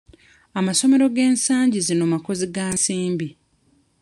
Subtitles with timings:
[0.59, 3.27] Amasomero g'ensangi zino makozi ga nsimbi.